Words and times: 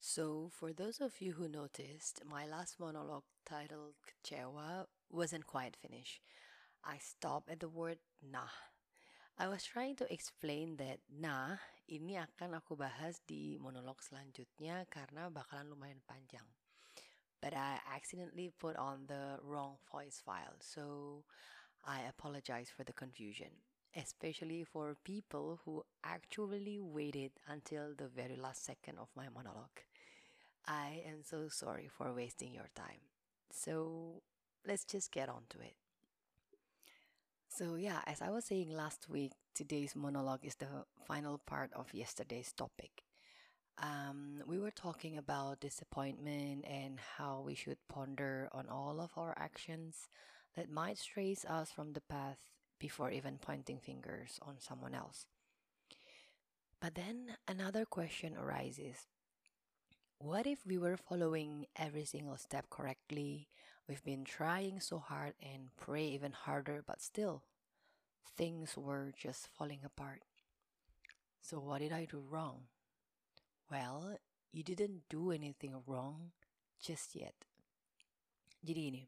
So, 0.00 0.50
for 0.54 0.72
those 0.72 1.00
of 1.00 1.20
you 1.20 1.32
who 1.32 1.48
noticed, 1.48 2.22
my 2.24 2.46
last 2.46 2.78
monologue 2.78 3.26
titled 3.44 3.94
Kecewa 4.06 4.86
wasn't 5.10 5.46
quite 5.46 5.76
finished. 5.76 6.20
I 6.84 6.98
stopped 6.98 7.50
at 7.50 7.60
the 7.60 7.68
word 7.68 7.98
nah. 8.22 8.54
I 9.38 9.48
was 9.48 9.64
trying 9.64 9.96
to 9.96 10.12
explain 10.12 10.76
that 10.78 10.98
nah 11.10 11.58
ini 11.90 12.14
akan 12.14 12.58
aku 12.62 12.78
bahas 12.78 13.18
di 13.26 13.58
monolog 13.58 13.98
selanjutnya 13.98 14.86
karena 14.86 15.30
bakalan 15.34 15.70
lumayan 15.74 16.02
panjang. 16.06 16.46
But 17.42 17.54
I 17.54 17.82
accidentally 17.90 18.50
put 18.54 18.78
on 18.78 19.06
the 19.10 19.38
wrong 19.42 19.78
voice 19.90 20.22
file, 20.22 20.58
so 20.62 21.22
I 21.82 22.06
apologize 22.06 22.70
for 22.70 22.82
the 22.82 22.94
confusion, 22.94 23.50
especially 23.94 24.62
for 24.62 24.94
people 25.02 25.58
who 25.66 25.82
actually 26.02 26.78
waited 26.78 27.34
until 27.46 27.94
the 27.98 28.10
very 28.10 28.38
last 28.38 28.62
second 28.66 28.98
of 28.98 29.10
my 29.14 29.26
monologue. 29.30 29.87
I 30.68 31.02
am 31.06 31.24
so 31.24 31.48
sorry 31.48 31.88
for 31.88 32.12
wasting 32.14 32.52
your 32.52 32.68
time. 32.76 33.00
So 33.50 34.22
let's 34.66 34.84
just 34.84 35.10
get 35.10 35.28
on 35.28 35.42
to 35.50 35.58
it. 35.60 35.74
So, 37.48 37.74
yeah, 37.74 38.02
as 38.06 38.22
I 38.22 38.30
was 38.30 38.44
saying 38.44 38.70
last 38.70 39.08
week, 39.08 39.32
today's 39.54 39.96
monologue 39.96 40.44
is 40.44 40.56
the 40.56 40.84
final 41.06 41.38
part 41.46 41.72
of 41.74 41.92
yesterday's 41.94 42.52
topic. 42.52 43.02
Um, 43.78 44.42
we 44.46 44.58
were 44.58 44.70
talking 44.72 45.16
about 45.16 45.60
disappointment 45.60 46.64
and 46.68 47.00
how 47.16 47.42
we 47.46 47.54
should 47.54 47.78
ponder 47.88 48.48
on 48.52 48.68
all 48.68 49.00
of 49.00 49.12
our 49.16 49.34
actions 49.38 50.08
that 50.56 50.70
might 50.70 50.98
stray 50.98 51.36
us 51.48 51.70
from 51.72 51.94
the 51.94 52.02
path 52.02 52.38
before 52.78 53.10
even 53.10 53.38
pointing 53.38 53.78
fingers 53.78 54.38
on 54.42 54.56
someone 54.60 54.94
else. 54.94 55.26
But 56.80 56.94
then 56.94 57.36
another 57.46 57.84
question 57.84 58.36
arises 58.36 59.06
What 60.18 60.50
if 60.50 60.66
we 60.66 60.82
were 60.82 60.98
following 60.98 61.70
every 61.78 62.02
single 62.02 62.34
step 62.36 62.66
correctly? 62.74 63.46
We've 63.86 64.02
been 64.02 64.26
trying 64.26 64.82
so 64.82 64.98
hard 64.98 65.38
and 65.38 65.70
pray 65.78 66.10
even 66.10 66.34
harder, 66.34 66.82
but 66.82 66.98
still, 66.98 67.46
things 68.34 68.74
were 68.74 69.14
just 69.14 69.46
falling 69.46 69.86
apart. 69.86 70.26
So, 71.38 71.62
what 71.62 71.86
did 71.86 71.94
I 71.94 72.10
do 72.10 72.18
wrong? 72.18 72.66
Well, 73.70 74.18
you 74.50 74.66
didn't 74.66 75.06
do 75.06 75.30
anything 75.30 75.78
wrong 75.86 76.34
just 76.82 77.14
yet. 77.14 77.38
Jadi 78.58 78.90
ini, 78.90 79.06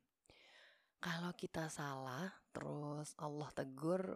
kalau 1.02 1.34
kita 1.34 1.66
salah, 1.74 2.30
terus 2.54 3.18
Allah 3.18 3.50
tegur, 3.50 4.14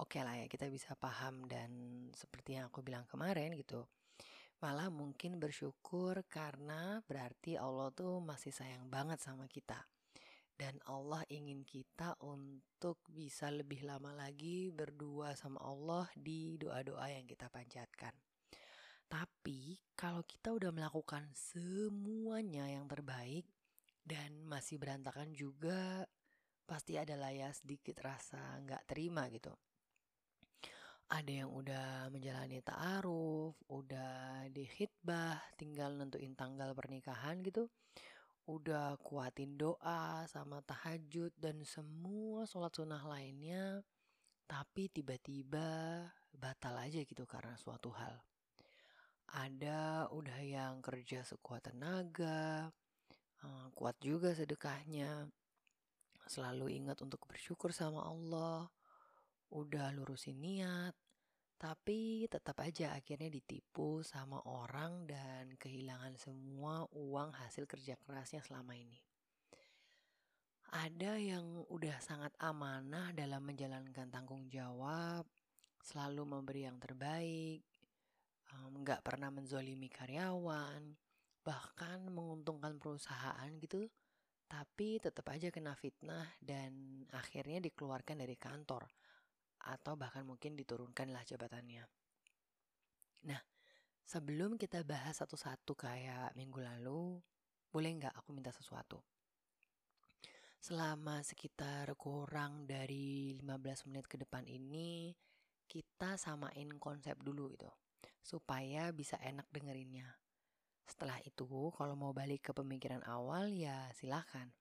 oke 0.00 0.08
okay 0.08 0.24
lah 0.24 0.40
ya, 0.40 0.48
kita 0.48 0.72
bisa 0.72 0.96
paham 0.96 1.44
dan 1.44 1.68
seperti 2.16 2.56
yang 2.56 2.72
aku 2.72 2.80
bilang 2.80 3.04
kemarin 3.04 3.52
gitu. 3.52 3.84
Malah 4.62 4.94
mungkin 4.94 5.42
bersyukur 5.42 6.22
karena 6.30 7.02
berarti 7.10 7.58
Allah 7.58 7.90
tuh 7.90 8.22
masih 8.22 8.54
sayang 8.54 8.86
banget 8.86 9.18
sama 9.18 9.50
kita. 9.50 9.90
Dan 10.54 10.78
Allah 10.86 11.26
ingin 11.26 11.66
kita 11.66 12.14
untuk 12.22 13.02
bisa 13.10 13.50
lebih 13.50 13.82
lama 13.82 14.14
lagi 14.14 14.70
berdua 14.70 15.34
sama 15.34 15.58
Allah 15.66 16.06
di 16.14 16.54
doa-doa 16.62 17.10
yang 17.10 17.26
kita 17.26 17.50
panjatkan. 17.50 18.14
Tapi 19.10 19.82
kalau 19.98 20.22
kita 20.22 20.54
udah 20.54 20.70
melakukan 20.70 21.26
semuanya 21.34 22.70
yang 22.70 22.86
terbaik 22.86 23.50
dan 24.06 24.46
masih 24.46 24.78
berantakan 24.78 25.34
juga, 25.34 26.06
pasti 26.70 26.94
ada 26.94 27.18
lah 27.18 27.34
ya 27.34 27.50
sedikit 27.50 27.98
rasa 27.98 28.38
nggak 28.62 28.86
terima 28.86 29.26
gitu. 29.26 29.50
Ada 31.12 31.44
yang 31.44 31.52
udah 31.52 32.08
menjalani 32.08 32.64
ta'aruf, 32.64 33.52
udah 33.68 34.48
dihitbah, 34.48 35.36
tinggal 35.60 35.92
nentuin 35.92 36.32
tanggal 36.32 36.72
pernikahan 36.72 37.44
gitu. 37.44 37.68
Udah 38.48 38.96
kuatin 38.96 39.60
doa 39.60 40.24
sama 40.24 40.64
tahajud 40.64 41.36
dan 41.36 41.60
semua 41.68 42.48
sholat 42.48 42.72
sunnah 42.72 43.04
lainnya. 43.04 43.84
Tapi 44.48 44.88
tiba-tiba 44.88 46.00
batal 46.32 46.80
aja 46.80 47.04
gitu 47.04 47.28
karena 47.28 47.60
suatu 47.60 47.92
hal. 47.92 48.16
Ada 49.36 50.08
udah 50.16 50.40
yang 50.40 50.80
kerja 50.80 51.28
sekuat 51.28 51.68
tenaga, 51.68 52.72
uh, 53.44 53.68
kuat 53.76 54.00
juga 54.00 54.32
sedekahnya, 54.32 55.28
selalu 56.24 56.72
ingat 56.72 57.04
untuk 57.04 57.24
bersyukur 57.28 57.72
sama 57.72 58.00
Allah, 58.00 58.68
udah 59.52 59.92
lurusin 59.92 60.40
niat, 60.40 60.96
tapi 61.62 62.26
tetap 62.26 62.58
aja 62.58 62.90
akhirnya 62.90 63.30
ditipu 63.30 64.02
sama 64.02 64.42
orang 64.50 65.06
dan 65.06 65.54
kehilangan 65.54 66.18
semua 66.18 66.90
uang 66.90 67.30
hasil 67.38 67.70
kerja 67.70 67.94
kerasnya 68.02 68.42
selama 68.42 68.74
ini. 68.74 68.98
Ada 70.74 71.22
yang 71.22 71.62
udah 71.70 72.02
sangat 72.02 72.34
amanah 72.42 73.14
dalam 73.14 73.46
menjalankan 73.46 74.10
tanggung 74.10 74.50
jawab, 74.50 75.22
selalu 75.86 76.26
memberi 76.26 76.66
yang 76.66 76.82
terbaik, 76.82 77.62
nggak 78.82 78.98
um, 78.98 79.06
pernah 79.06 79.30
menzolimi 79.30 79.86
karyawan, 79.86 80.82
bahkan 81.46 82.02
menguntungkan 82.10 82.74
perusahaan 82.82 83.50
gitu, 83.62 83.86
tapi 84.50 84.98
tetap 84.98 85.30
aja 85.30 85.54
kena 85.54 85.78
fitnah 85.78 86.26
dan 86.42 87.06
akhirnya 87.14 87.62
dikeluarkan 87.62 88.18
dari 88.18 88.34
kantor 88.34 88.90
atau 89.64 89.94
bahkan 89.94 90.26
mungkin 90.26 90.58
diturunkanlah 90.58 91.22
jabatannya. 91.26 91.84
Nah, 93.26 93.40
sebelum 94.02 94.58
kita 94.58 94.82
bahas 94.82 95.22
satu-satu 95.22 95.78
kayak 95.78 96.34
minggu 96.34 96.58
lalu, 96.58 97.22
boleh 97.70 97.90
nggak 98.02 98.14
aku 98.18 98.34
minta 98.34 98.50
sesuatu? 98.50 98.98
Selama 100.62 101.22
sekitar 101.26 101.90
kurang 101.98 102.70
dari 102.70 103.34
15 103.34 103.90
menit 103.90 104.06
ke 104.06 104.14
depan 104.18 104.46
ini, 104.46 105.10
kita 105.66 106.14
samain 106.14 106.70
konsep 106.78 107.18
dulu 107.18 107.50
itu 107.50 107.70
supaya 108.22 108.94
bisa 108.94 109.18
enak 109.18 109.50
dengerinnya. 109.50 110.06
Setelah 110.86 111.18
itu, 111.26 111.74
kalau 111.74 111.98
mau 111.98 112.14
balik 112.14 112.46
ke 112.46 112.52
pemikiran 112.54 113.02
awal 113.06 113.50
ya 113.50 113.90
silahkan. 113.98 114.54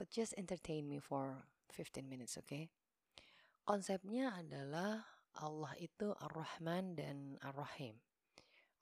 But 0.00 0.08
just 0.08 0.32
entertain 0.40 0.88
me 0.88 0.96
for 0.96 1.44
15 1.68 2.08
minutes, 2.08 2.40
oke? 2.40 2.48
Okay? 2.48 2.72
Konsepnya 3.70 4.34
adalah 4.34 4.98
Allah 5.38 5.70
itu 5.78 6.10
Ar-Rahman 6.10 6.98
dan 6.98 7.38
Ar-Rahim. 7.38 7.94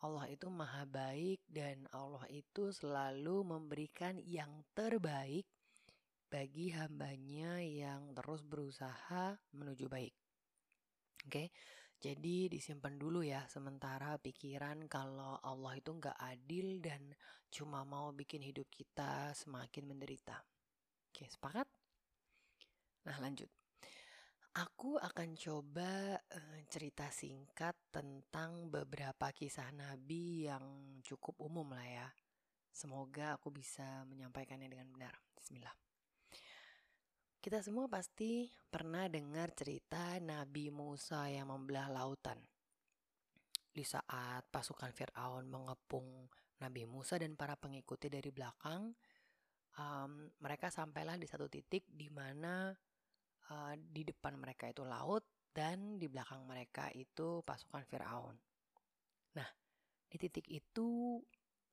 Allah 0.01 0.25
itu 0.33 0.49
maha 0.49 0.89
baik 0.89 1.45
dan 1.45 1.85
Allah 1.93 2.25
itu 2.33 2.73
selalu 2.73 3.45
memberikan 3.45 4.17
yang 4.17 4.49
terbaik 4.73 5.45
bagi 6.33 6.73
hambanya 6.73 7.61
yang 7.61 8.17
terus 8.17 8.41
berusaha 8.41 9.37
menuju 9.53 9.93
baik. 9.93 10.17
Oke, 11.21 11.29
okay? 11.29 11.49
jadi 12.01 12.49
disimpan 12.49 12.97
dulu 12.97 13.21
ya 13.21 13.45
sementara 13.45 14.17
pikiran 14.17 14.89
kalau 14.89 15.37
Allah 15.45 15.77
itu 15.77 15.93
nggak 15.93 16.17
adil 16.17 16.81
dan 16.81 17.13
cuma 17.53 17.85
mau 17.85 18.09
bikin 18.17 18.41
hidup 18.41 18.65
kita 18.73 19.37
semakin 19.37 19.85
menderita. 19.85 20.41
Oke, 21.13 21.13
okay, 21.13 21.29
sepakat? 21.29 21.69
Nah 23.05 23.21
lanjut. 23.21 23.53
Aku 24.59 24.99
akan 24.99 25.39
coba 25.39 26.19
cerita 26.67 27.07
singkat 27.15 27.79
tentang 27.95 28.67
beberapa 28.67 29.31
kisah 29.31 29.71
Nabi 29.71 30.51
yang 30.51 30.99
cukup 31.07 31.39
umum 31.39 31.71
lah 31.71 31.87
ya. 31.87 32.09
Semoga 32.75 33.39
aku 33.39 33.55
bisa 33.55 34.03
menyampaikannya 34.11 34.67
dengan 34.67 34.91
benar. 34.91 35.15
Bismillah. 35.39 35.71
Kita 37.39 37.63
semua 37.63 37.87
pasti 37.87 38.51
pernah 38.67 39.07
dengar 39.07 39.55
cerita 39.55 40.19
Nabi 40.19 40.75
Musa 40.75 41.31
yang 41.31 41.55
membelah 41.55 41.87
lautan. 41.95 42.43
Di 43.71 43.87
saat 43.87 44.43
pasukan 44.51 44.91
Firaun 44.91 45.47
mengepung 45.47 46.27
Nabi 46.59 46.83
Musa 46.83 47.15
dan 47.15 47.39
para 47.39 47.55
pengikutnya 47.55 48.19
dari 48.19 48.35
belakang, 48.35 48.91
um, 49.79 50.27
mereka 50.43 50.67
sampailah 50.67 51.15
di 51.15 51.31
satu 51.31 51.47
titik 51.47 51.87
di 51.87 52.11
mana 52.11 52.75
uh, 53.51 53.75
di 53.77 54.03
depan 54.05 54.37
mereka 54.37 54.69
itu 54.69 54.85
laut 54.85 55.25
dan 55.53 55.99
di 55.99 56.07
belakang 56.07 56.45
mereka 56.47 56.93
itu 56.95 57.43
pasukan 57.43 57.83
Firaun. 57.89 58.37
Nah, 59.35 59.49
di 60.07 60.17
titik 60.17 60.47
itu 60.47 61.19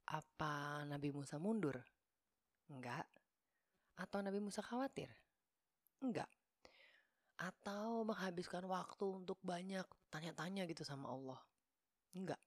apa 0.10 0.86
Nabi 0.86 1.10
Musa 1.13 1.38
mundur? 1.38 1.77
Enggak. 2.69 3.06
Atau 3.95 4.19
Nabi 4.25 4.42
Musa 4.42 4.66
khawatir? 4.66 5.07
Enggak. 6.01 6.30
Atau 7.38 8.07
menghabiskan 8.07 8.66
waktu 8.66 9.06
untuk 9.06 9.38
banyak 9.44 9.86
tanya-tanya 10.10 10.66
gitu 10.66 10.81
sama 10.81 11.12
Allah. 11.12 11.39
Enggak. 12.16 12.42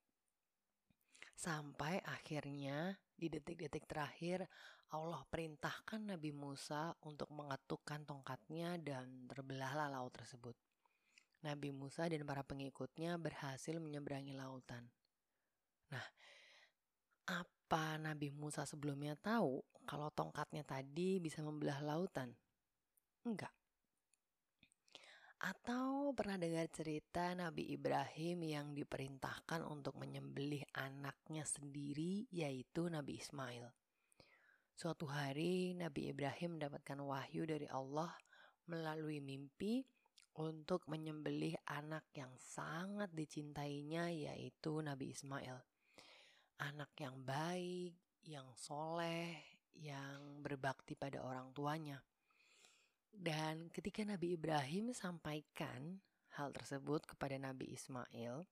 Sampai 1.38 2.02
akhirnya 2.02 2.98
di 3.14 3.30
detik-detik 3.30 3.86
terakhir 3.86 4.46
Allah 4.88 5.20
perintahkan 5.28 6.00
Nabi 6.00 6.32
Musa 6.32 6.96
untuk 7.04 7.28
mengetukkan 7.28 8.08
tongkatnya 8.08 8.80
dan 8.80 9.28
terbelahlah 9.28 9.92
laut 9.92 10.16
tersebut. 10.16 10.56
Nabi 11.44 11.70
Musa 11.70 12.08
dan 12.08 12.24
para 12.24 12.40
pengikutnya 12.40 13.20
berhasil 13.20 13.76
menyeberangi 13.76 14.32
lautan. 14.32 14.88
Nah, 15.92 16.06
apa 17.28 18.00
Nabi 18.00 18.32
Musa 18.32 18.64
sebelumnya 18.64 19.12
tahu 19.20 19.60
kalau 19.84 20.08
tongkatnya 20.08 20.64
tadi 20.64 21.20
bisa 21.20 21.44
membelah 21.44 21.84
lautan? 21.84 22.32
Enggak. 23.28 23.52
Atau 25.38 26.16
pernah 26.16 26.40
dengar 26.40 26.66
cerita 26.72 27.30
Nabi 27.36 27.70
Ibrahim 27.76 28.42
yang 28.42 28.66
diperintahkan 28.72 29.62
untuk 29.68 30.00
menyembelih 30.00 30.64
anaknya 30.74 31.44
sendiri 31.44 32.26
yaitu 32.32 32.88
Nabi 32.88 33.20
Ismail. 33.20 33.68
Suatu 34.78 35.10
hari 35.10 35.74
Nabi 35.74 36.14
Ibrahim 36.14 36.54
mendapatkan 36.54 37.02
wahyu 37.02 37.42
dari 37.50 37.66
Allah 37.66 38.14
melalui 38.70 39.18
mimpi 39.18 39.82
untuk 40.38 40.86
menyembelih 40.86 41.58
anak 41.66 42.06
yang 42.14 42.30
sangat 42.38 43.10
dicintainya 43.10 44.06
yaitu 44.06 44.78
Nabi 44.78 45.10
Ismail 45.10 45.58
anak 46.62 46.94
yang 46.94 47.18
baik, 47.26 47.98
yang 48.22 48.46
soleh, 48.54 49.42
yang 49.74 50.46
berbakti 50.46 50.94
pada 50.94 51.26
orang 51.26 51.50
tuanya. 51.50 51.98
Dan 53.10 53.74
ketika 53.74 54.06
Nabi 54.06 54.38
Ibrahim 54.38 54.94
sampaikan 54.94 55.98
hal 56.38 56.54
tersebut 56.54 57.02
kepada 57.02 57.34
Nabi 57.34 57.74
Ismail, 57.74 58.46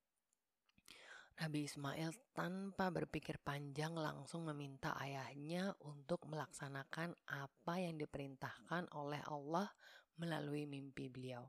Nabi 1.36 1.68
Ismail 1.68 2.32
tanpa 2.32 2.88
berpikir 2.88 3.36
panjang 3.44 3.92
langsung 3.92 4.48
meminta 4.48 4.96
ayahnya 4.96 5.76
untuk 5.84 6.24
melaksanakan 6.24 7.12
apa 7.28 7.74
yang 7.76 8.00
diperintahkan 8.00 8.88
oleh 8.96 9.20
Allah 9.28 9.68
melalui 10.16 10.64
mimpi 10.64 11.12
beliau. 11.12 11.44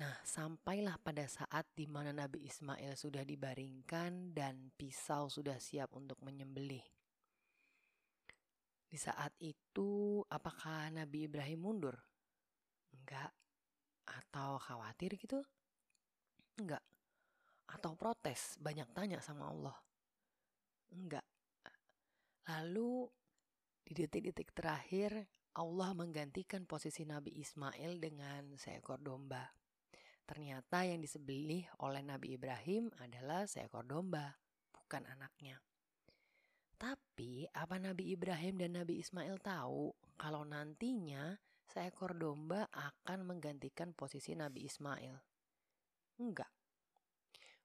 Nah, 0.00 0.16
sampailah 0.24 0.96
pada 1.04 1.28
saat 1.28 1.68
di 1.76 1.84
mana 1.84 2.16
Nabi 2.16 2.48
Ismail 2.48 2.96
sudah 2.96 3.20
dibaringkan 3.28 4.32
dan 4.32 4.72
pisau 4.72 5.28
sudah 5.28 5.60
siap 5.60 5.92
untuk 5.92 6.16
menyembelih. 6.24 6.80
Di 8.88 8.96
saat 8.96 9.36
itu, 9.44 10.24
apakah 10.32 10.88
Nabi 10.88 11.28
Ibrahim 11.28 11.68
mundur? 11.68 12.00
Enggak. 12.96 13.36
Atau 14.08 14.56
khawatir 14.56 15.20
gitu? 15.20 15.44
Enggak. 16.56 16.80
Atau 17.72 17.96
protes, 17.96 18.60
banyak 18.60 18.92
tanya 18.92 19.18
sama 19.24 19.48
Allah? 19.48 19.76
Enggak. 20.92 21.24
Lalu, 22.52 23.08
di 23.80 23.92
detik-detik 23.96 24.52
terakhir, 24.52 25.28
Allah 25.56 25.92
menggantikan 25.96 26.64
posisi 26.68 27.04
Nabi 27.04 27.36
Ismail 27.40 28.00
dengan 28.00 28.56
seekor 28.56 29.00
domba. 29.00 29.48
Ternyata 30.24 30.84
yang 30.88 31.00
disembelih 31.00 31.68
oleh 31.84 32.00
Nabi 32.00 32.36
Ibrahim 32.36 32.88
adalah 33.00 33.44
seekor 33.44 33.84
domba, 33.84 34.32
bukan 34.72 35.04
anaknya. 35.08 35.60
Tapi 36.76 37.46
apa 37.52 37.78
Nabi 37.78 38.10
Ibrahim 38.10 38.58
dan 38.58 38.74
Nabi 38.80 38.98
Ismail 38.98 39.38
tahu 39.38 39.92
kalau 40.18 40.42
nantinya 40.42 41.36
seekor 41.68 42.18
domba 42.18 42.66
akan 42.74 43.22
menggantikan 43.28 43.94
posisi 43.94 44.34
Nabi 44.34 44.66
Ismail? 44.66 45.14
Enggak. 46.18 46.50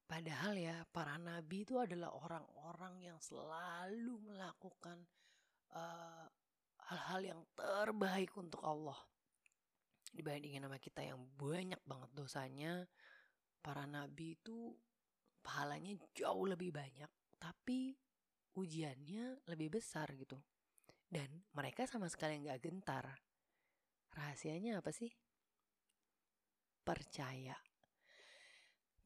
Padahal 0.08 0.56
ya 0.56 0.88
para 0.88 1.20
nabi 1.20 1.68
itu 1.68 1.76
adalah 1.76 2.16
orang-orang 2.16 3.12
yang 3.12 3.20
selalu 3.20 4.16
melakukan 4.24 5.04
eh, 5.76 6.28
hal-hal 6.88 7.22
uh, 7.22 7.28
yang 7.36 7.42
terbaik 7.52 8.32
untuk 8.40 8.64
Allah. 8.64 8.96
Dibandingin 10.08 10.64
sama 10.64 10.80
kita 10.80 11.04
yang 11.04 11.20
banyak 11.36 11.84
banget 11.84 12.10
dosanya 12.16 12.88
para 13.60 13.84
nabi 13.84 14.40
itu 14.40 14.72
pahalanya 15.44 16.00
jauh 16.16 16.48
lebih 16.48 16.72
banyak 16.72 17.12
tapi 17.36 17.92
ujiannya 18.56 19.44
lebih 19.52 19.76
besar 19.76 20.08
gitu. 20.16 20.40
Dan 21.04 21.28
mereka 21.52 21.84
sama 21.84 22.08
sekali 22.08 22.48
nggak 22.48 22.64
gentar. 22.64 23.12
Rahasianya 24.16 24.80
apa 24.80 24.96
sih? 24.96 25.12
Percaya 26.88 27.60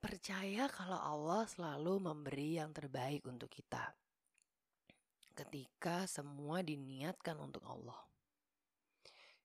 percaya 0.02 0.66
kalau 0.68 0.98
Allah 0.98 1.46
selalu 1.46 2.12
memberi 2.12 2.58
yang 2.58 2.74
terbaik 2.74 3.22
untuk 3.30 3.48
kita 3.54 3.94
ketika 5.32 6.10
semua 6.10 6.60
diniatkan 6.60 7.40
untuk 7.40 7.64
Allah 7.64 8.12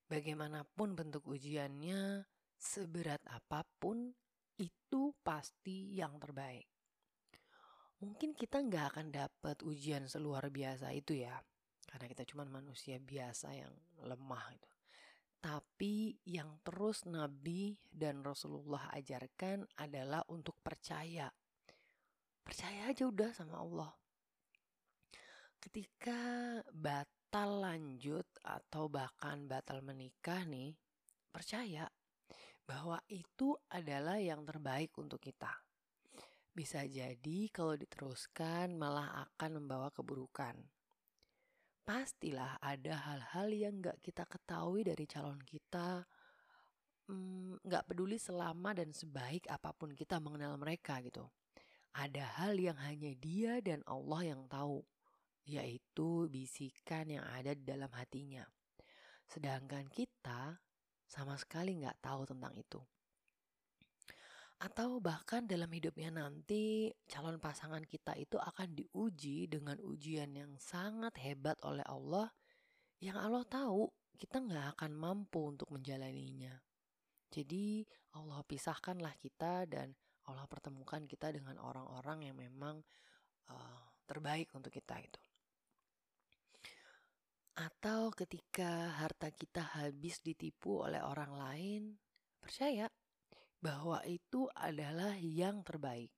Bagaimanapun 0.07 0.95
bentuk 0.95 1.27
ujiannya, 1.27 2.23
seberat 2.55 3.19
apa 3.27 3.67
pun, 3.83 4.15
itu 4.55 5.11
pasti 5.27 5.99
yang 5.99 6.15
terbaik. 6.23 6.71
Mungkin 7.99 8.39
kita 8.39 8.63
nggak 8.63 8.95
akan 8.95 9.11
dapat 9.11 9.67
ujian 9.67 10.07
seluar 10.07 10.47
biasa 10.47 10.95
itu 10.95 11.19
ya, 11.27 11.35
karena 11.91 12.07
kita 12.07 12.23
cuma 12.23 12.47
manusia 12.47 13.03
biasa 13.03 13.51
yang 13.59 13.75
lemah 14.07 14.47
itu. 14.55 14.76
Tapi 15.47 16.19
yang 16.27 16.59
terus 16.67 17.07
Nabi 17.07 17.79
dan 17.87 18.27
Rasulullah 18.27 18.91
ajarkan 18.99 19.63
adalah 19.79 20.27
untuk 20.27 20.59
percaya. 20.59 21.31
Percaya 22.43 22.91
aja 22.91 23.07
udah 23.07 23.31
sama 23.31 23.63
Allah. 23.63 23.95
Ketika 25.63 26.19
bat 26.75 27.07
batal 27.37 27.59
lanjut 27.59 28.25
atau 28.47 28.87
bahkan 28.87 29.51
batal 29.51 29.83
menikah 29.83 30.47
nih, 30.47 30.79
percaya 31.29 31.85
bahwa 32.65 33.03
itu 33.11 33.53
adalah 33.67 34.17
yang 34.23 34.47
terbaik 34.47 34.95
untuk 34.97 35.19
kita. 35.19 35.51
Bisa 36.55 36.87
jadi 36.87 37.51
kalau 37.51 37.75
diteruskan 37.75 38.79
malah 38.79 39.27
akan 39.27 39.59
membawa 39.59 39.91
keburukan. 39.91 40.55
Pastilah 41.87 42.59
ada 42.59 42.99
hal-hal 42.99 43.49
yang 43.55 43.79
gak 43.79 44.03
kita 44.03 44.27
ketahui 44.27 44.83
dari 44.83 45.07
calon 45.07 45.39
kita, 45.39 46.03
hmm, 47.07 47.63
gak 47.63 47.87
peduli 47.87 48.19
selama 48.19 48.75
dan 48.75 48.91
sebaik 48.91 49.47
apa 49.47 49.71
pun 49.71 49.95
kita 49.95 50.19
mengenal 50.19 50.59
mereka 50.59 50.99
gitu. 50.99 51.31
Ada 51.95 52.43
hal 52.43 52.59
yang 52.59 52.75
hanya 52.83 53.15
dia 53.15 53.63
dan 53.63 53.87
Allah 53.87 54.35
yang 54.35 54.51
tahu 54.51 54.83
yaitu 55.47 56.27
bisikan 56.27 57.07
yang 57.07 57.23
ada 57.23 57.55
di 57.55 57.63
dalam 57.63 57.95
hatinya. 57.95 58.43
Sedangkan 59.31 59.87
kita 59.87 60.59
sama 61.07 61.39
sekali 61.39 61.79
nggak 61.79 62.03
tahu 62.03 62.27
tentang 62.27 62.51
itu. 62.59 62.83
Atau 64.57 65.05
bahkan 65.05 65.45
dalam 65.45 65.69
hidupnya 65.69 66.09
nanti 66.09 66.89
calon 67.05 67.37
pasangan 67.37 67.85
kita 67.85 68.17
itu 68.17 68.41
akan 68.41 68.73
diuji 68.73 69.53
dengan 69.53 69.77
ujian 69.85 70.33
yang 70.33 70.57
sangat 70.57 71.13
hebat 71.21 71.61
oleh 71.61 71.85
Allah 71.85 72.33
yang 73.05 73.21
Allah 73.21 73.45
tahu 73.45 73.93
kita 74.17 74.41
nggak 74.41 74.81
akan 74.81 74.97
mampu 74.97 75.53
untuk 75.53 75.69
menjalaninya. 75.69 76.57
Jadi 77.29 77.85
Allah 78.17 78.41
pisahkanlah 78.49 79.13
kita 79.21 79.69
dan 79.69 79.93
Allah 80.25 80.49
pertemukan 80.49 81.05
kita 81.05 81.37
dengan 81.37 81.61
orang-orang 81.61 82.33
yang 82.33 82.37
memang 82.41 82.81
uh, 83.53 83.83
terbaik 84.09 84.49
untuk 84.57 84.73
kita 84.73 84.97
itu. 85.05 85.21
Atau 87.57 88.13
ketika 88.17 88.97
harta 89.01 89.29
kita 89.33 89.65
habis 89.81 90.21
ditipu 90.25 90.85
oleh 90.85 91.01
orang 91.01 91.33
lain, 91.37 91.83
percaya 92.41 92.89
bahwa 93.61 94.05
itu 94.05 94.47
adalah 94.53 95.17
yang 95.19 95.65
terbaik. 95.65 96.13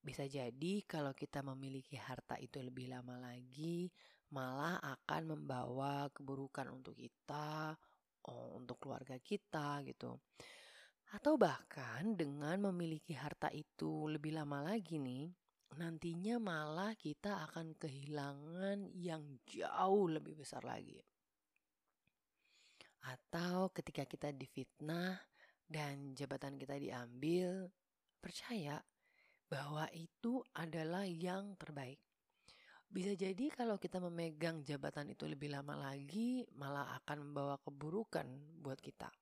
Bisa 0.00 0.24
jadi 0.24 0.80
kalau 0.88 1.12
kita 1.12 1.44
memiliki 1.44 2.00
harta 2.00 2.40
itu 2.40 2.56
lebih 2.64 2.88
lama 2.88 3.20
lagi, 3.20 3.92
malah 4.32 4.80
akan 4.80 5.36
membawa 5.36 6.08
keburukan 6.08 6.72
untuk 6.72 6.96
kita, 6.96 7.76
oh, 8.30 8.56
untuk 8.56 8.80
keluarga 8.80 9.20
kita 9.20 9.84
gitu. 9.84 10.16
Atau 11.10 11.34
bahkan 11.36 12.14
dengan 12.14 12.70
memiliki 12.70 13.12
harta 13.12 13.50
itu 13.50 14.06
lebih 14.08 14.38
lama 14.38 14.62
lagi 14.62 14.96
nih, 14.96 15.28
nantinya 15.74 16.38
malah 16.38 16.94
kita 16.94 17.50
akan 17.50 17.74
kehilangan 17.76 18.94
yang 18.94 19.42
jauh 19.44 20.06
lebih 20.06 20.38
besar 20.38 20.62
lagi. 20.62 21.02
Atau 23.04 23.74
ketika 23.74 24.06
kita 24.06 24.30
difitnah 24.30 25.29
dan 25.70 26.18
jabatan 26.18 26.58
kita 26.58 26.74
diambil, 26.74 27.70
percaya 28.18 28.82
bahwa 29.46 29.86
itu 29.94 30.42
adalah 30.58 31.06
yang 31.06 31.54
terbaik. 31.54 32.02
Bisa 32.90 33.14
jadi 33.14 33.54
kalau 33.54 33.78
kita 33.78 34.02
memegang 34.02 34.66
jabatan 34.66 35.14
itu 35.14 35.30
lebih 35.30 35.54
lama 35.54 35.78
lagi, 35.78 36.42
malah 36.58 36.98
akan 36.98 37.30
membawa 37.30 37.54
keburukan 37.62 38.26
buat 38.58 38.82
kita. 38.82 39.14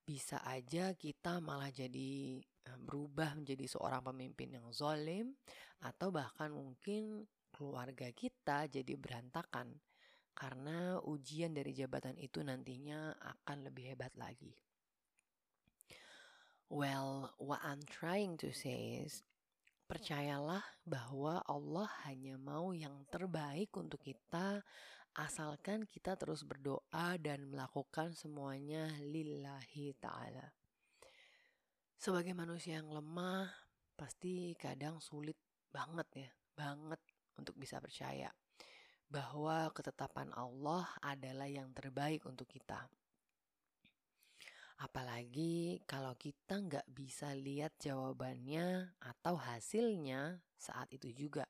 Bisa 0.00 0.40
aja 0.40 0.96
kita 0.96 1.44
malah 1.44 1.68
jadi 1.68 2.40
Eh, 2.62 2.78
berubah 2.78 3.34
menjadi 3.34 3.66
seorang 3.66 4.06
pemimpin 4.06 4.54
yang 4.54 4.70
zolim 4.70 5.34
atau 5.82 6.14
bahkan 6.14 6.54
mungkin 6.54 7.26
keluarga 7.50 8.06
kita 8.14 8.70
jadi 8.70 8.94
berantakan 8.94 9.82
karena 10.30 11.02
ujian 11.02 11.50
dari 11.50 11.74
jabatan 11.74 12.14
itu 12.22 12.38
nantinya 12.38 13.18
akan 13.18 13.66
lebih 13.66 13.92
hebat 13.92 14.14
lagi. 14.14 14.54
Well, 16.72 17.36
what 17.36 17.60
I'm 17.60 17.84
trying 17.84 18.40
to 18.40 18.48
say 18.56 19.04
is 19.04 19.20
Percayalah 19.92 20.64
bahwa 20.88 21.44
Allah 21.44 21.84
hanya 22.08 22.40
mau 22.40 22.72
yang 22.72 23.04
terbaik 23.12 23.76
untuk 23.76 24.00
kita, 24.00 24.64
asalkan 25.12 25.84
kita 25.84 26.16
terus 26.16 26.48
berdoa 26.48 27.20
dan 27.20 27.44
melakukan 27.52 28.16
semuanya 28.16 28.88
lillahi 29.04 29.92
ta'ala. 30.00 30.48
Sebagai 32.00 32.32
manusia 32.32 32.80
yang 32.80 32.88
lemah, 32.88 33.52
pasti 33.92 34.56
kadang 34.56 34.96
sulit 34.96 35.36
banget 35.68 36.08
ya, 36.24 36.30
banget 36.56 37.04
untuk 37.36 37.60
bisa 37.60 37.76
percaya 37.76 38.32
bahwa 39.12 39.68
ketetapan 39.76 40.32
Allah 40.32 40.88
adalah 41.04 41.52
yang 41.52 41.68
terbaik 41.76 42.24
untuk 42.24 42.48
kita. 42.48 42.88
Apalagi 44.82 45.78
kalau 45.86 46.18
kita 46.18 46.58
nggak 46.58 46.90
bisa 46.90 47.30
lihat 47.38 47.78
jawabannya 47.78 48.98
atau 48.98 49.38
hasilnya 49.38 50.42
saat 50.58 50.90
itu 50.90 51.14
juga. 51.14 51.46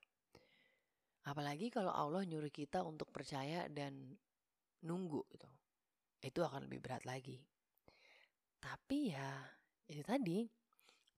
Apalagi 1.25 1.73
kalau 1.73 1.97
Allah 1.97 2.29
nyuruh 2.29 2.53
kita 2.53 2.85
untuk 2.85 3.09
percaya 3.09 3.73
dan 3.73 4.21
nunggu 4.85 5.25
gitu. 5.33 5.49
Itu 6.21 6.45
akan 6.45 6.69
lebih 6.69 6.85
berat 6.85 7.09
lagi. 7.09 7.41
Tapi 8.61 9.17
ya, 9.17 9.49
itu 9.89 10.05
tadi. 10.05 10.45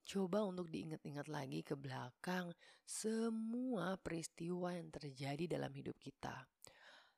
Coba 0.05 0.45
untuk 0.45 0.69
diingat-ingat 0.69 1.33
lagi 1.33 1.65
ke 1.65 1.75
belakang 1.75 2.53
semua 2.85 3.97
peristiwa 3.97 4.77
yang 4.77 4.93
terjadi 4.93 5.59
dalam 5.59 5.73
hidup 5.73 5.97
kita. 5.97 6.45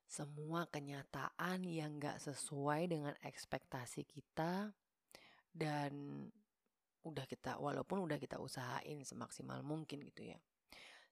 Semua 0.07 0.71
kenyataan 0.71 1.67
yang 1.67 1.99
gak 1.99 2.23
sesuai 2.23 2.87
dengan 2.87 3.15
ekspektasi 3.27 4.07
kita 4.07 4.71
dan 5.57 5.93
udah 7.01 7.25
kita 7.25 7.57
walaupun 7.57 8.05
udah 8.05 8.21
kita 8.21 8.37
usahain 8.37 9.01
semaksimal 9.09 9.65
mungkin 9.65 10.05
gitu 10.05 10.37
ya. 10.37 10.39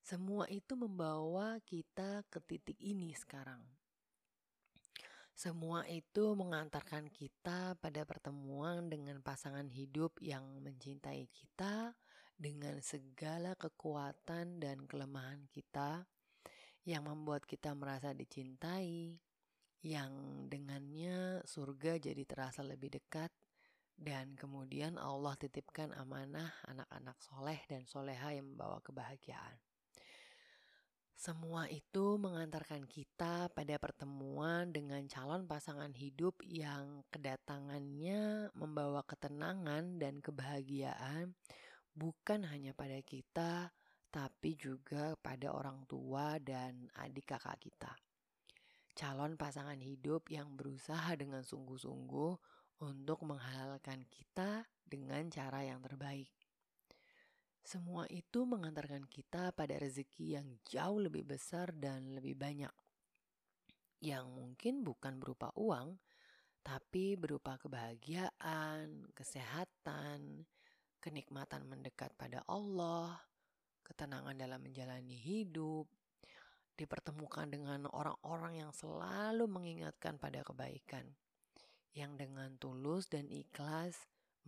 Semua 0.05 0.45
itu 0.53 0.77
membawa 0.77 1.57
kita 1.65 2.29
ke 2.29 2.37
titik 2.45 2.77
ini 2.85 3.17
sekarang. 3.17 3.65
Semua 5.33 5.83
itu 5.89 6.37
mengantarkan 6.37 7.09
kita 7.11 7.75
pada 7.81 8.07
pertemuan 8.07 8.87
dengan 8.87 9.19
pasangan 9.25 9.67
hidup 9.67 10.15
yang 10.21 10.45
mencintai 10.63 11.27
kita 11.33 11.97
dengan 12.37 12.79
segala 12.85 13.57
kekuatan 13.57 14.61
dan 14.61 14.85
kelemahan 14.87 15.43
kita 15.51 16.07
yang 16.85 17.09
membuat 17.09 17.49
kita 17.49 17.73
merasa 17.73 18.13
dicintai, 18.13 19.17
yang 19.81 20.13
dengannya 20.53 21.41
surga 21.49 21.97
jadi 21.97 22.23
terasa 22.29 22.61
lebih 22.61 22.93
dekat 22.93 23.33
dan 23.95 24.35
kemudian 24.35 24.99
Allah 24.99 25.39
titipkan 25.39 25.95
amanah 25.95 26.51
anak-anak 26.67 27.17
soleh 27.23 27.61
dan 27.71 27.87
soleha 27.87 28.35
yang 28.35 28.55
membawa 28.55 28.83
kebahagiaan. 28.83 29.57
Semua 31.15 31.71
itu 31.71 32.19
mengantarkan 32.19 32.85
kita 32.91 33.49
pada 33.55 33.79
pertemuan 33.79 34.75
dengan 34.75 35.07
calon 35.07 35.47
pasangan 35.47 35.95
hidup 35.95 36.43
yang 36.43 37.07
kedatangannya 37.09 38.51
membawa 38.53 39.07
ketenangan 39.07 40.03
dan 40.03 40.19
kebahagiaan 40.19 41.33
bukan 41.95 42.43
hanya 42.51 42.75
pada 42.75 42.99
kita, 43.01 43.71
tapi 44.11 44.59
juga 44.59 45.15
pada 45.23 45.55
orang 45.55 45.87
tua 45.87 46.37
dan 46.43 46.91
adik 46.99 47.31
kakak 47.31 47.63
kita. 47.63 47.95
Calon 48.95 49.39
pasangan 49.39 49.79
hidup 49.79 50.27
yang 50.31 50.55
berusaha 50.55 51.15
dengan 51.15 51.43
sungguh-sungguh 51.43 52.54
untuk 52.83 53.23
menghalalkan 53.23 54.03
kita 54.11 54.67
dengan 54.83 55.31
cara 55.31 55.63
yang 55.63 55.79
terbaik. 55.79 56.31
Semua 57.65 58.05
itu 58.13 58.45
mengantarkan 58.45 59.09
kita 59.09 59.55
pada 59.57 59.81
rezeki 59.81 60.37
yang 60.37 60.49
jauh 60.69 61.01
lebih 61.01 61.25
besar 61.25 61.73
dan 61.73 62.13
lebih 62.13 62.37
banyak, 62.37 62.71
yang 64.05 64.29
mungkin 64.29 64.85
bukan 64.85 65.17
berupa 65.17 65.49
uang, 65.57 65.97
tapi 66.61 67.17
berupa 67.17 67.57
kebahagiaan, 67.57 69.09
kesehatan, 69.17 70.45
kenikmatan 71.01 71.65
mendekat 71.65 72.13
pada 72.21 72.45
Allah, 72.45 73.17
ketenangan 73.81 74.37
dalam 74.37 74.61
menjalani 74.61 75.17
hidup, 75.17 75.89
dipertemukan 76.77 77.49
dengan 77.49 77.89
orang-orang 77.89 78.61
yang 78.61 78.73
selalu 78.77 79.49
mengingatkan 79.49 80.21
pada 80.21 80.45
kebaikan 80.45 81.09
yang 81.95 82.19
dengan 82.19 82.59
tulus 82.59 83.07
dan 83.07 83.31
ikhlas 83.31 83.95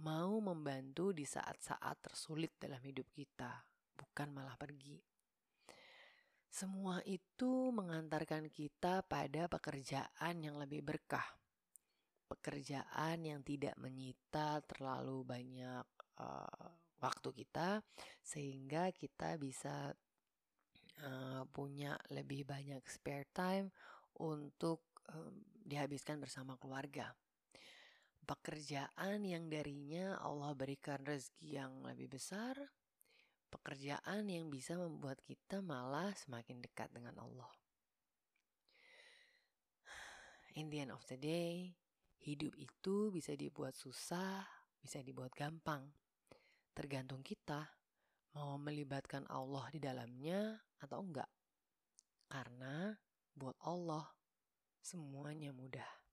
mau 0.03 0.43
membantu 0.43 1.15
di 1.15 1.25
saat-saat 1.25 2.03
tersulit 2.03 2.53
dalam 2.59 2.83
hidup 2.83 3.07
kita, 3.15 3.65
bukan 3.97 4.29
malah 4.35 4.59
pergi. 4.59 5.01
Semua 6.51 7.01
itu 7.07 7.71
mengantarkan 7.71 8.51
kita 8.51 9.07
pada 9.07 9.47
pekerjaan 9.47 10.35
yang 10.43 10.59
lebih 10.59 10.83
berkah. 10.85 11.25
Pekerjaan 12.27 13.23
yang 13.23 13.41
tidak 13.47 13.79
menyita 13.79 14.59
terlalu 14.67 15.23
banyak 15.23 15.87
uh, 16.19 16.69
waktu 16.99 17.29
kita 17.31 17.85
sehingga 18.19 18.91
kita 18.91 19.39
bisa 19.39 19.95
uh, 21.07 21.43
punya 21.55 21.95
lebih 22.11 22.43
banyak 22.43 22.83
spare 22.91 23.31
time 23.31 23.71
untuk 24.19 24.83
um, 25.15 25.45
dihabiskan 25.63 26.19
bersama 26.19 26.59
keluarga 26.59 27.15
pekerjaan 28.27 29.23
yang 29.23 29.47
darinya 29.47 30.19
Allah 30.19 30.51
berikan 30.59 30.99
rezeki 31.07 31.63
yang 31.63 31.73
lebih 31.87 32.11
besar, 32.19 32.59
pekerjaan 33.55 34.27
yang 34.27 34.51
bisa 34.51 34.75
membuat 34.75 35.23
kita 35.23 35.63
malah 35.63 36.11
semakin 36.19 36.59
dekat 36.59 36.91
dengan 36.91 37.15
Allah. 37.23 37.49
In 40.59 40.67
the 40.75 40.83
end 40.83 40.91
of 40.91 41.07
the 41.07 41.15
day, 41.15 41.71
hidup 42.19 42.59
itu 42.59 43.15
bisa 43.15 43.39
dibuat 43.39 43.79
susah, 43.79 44.43
bisa 44.83 44.99
dibuat 45.07 45.31
gampang. 45.39 45.87
Tergantung 46.75 47.23
kita 47.23 47.63
mau 48.35 48.59
melibatkan 48.59 49.25
Allah 49.31 49.71
di 49.71 49.79
dalamnya 49.79 50.61
atau 50.83 51.01
enggak. 51.01 51.31
Karena 52.27 52.91
buat 53.33 53.55
Allah 53.63 54.05
semuanya 54.83 55.55
mudah. 55.55 56.06